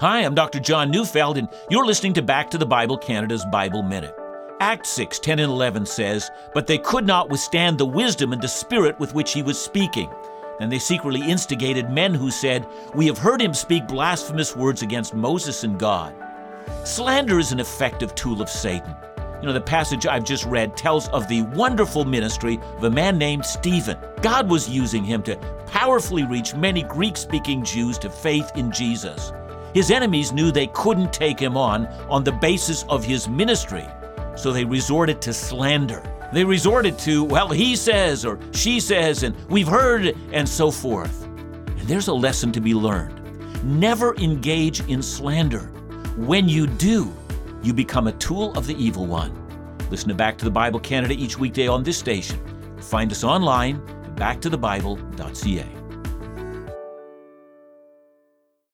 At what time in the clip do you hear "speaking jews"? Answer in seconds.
27.18-27.98